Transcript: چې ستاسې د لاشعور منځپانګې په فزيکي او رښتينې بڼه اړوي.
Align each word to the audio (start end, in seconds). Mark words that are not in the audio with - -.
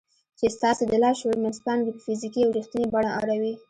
چې 0.39 0.45
ستاسې 0.57 0.83
د 0.87 0.93
لاشعور 1.03 1.35
منځپانګې 1.43 1.91
په 1.93 2.01
فزيکي 2.05 2.41
او 2.43 2.53
رښتينې 2.57 2.87
بڼه 2.93 3.11
اړوي. 3.21 3.53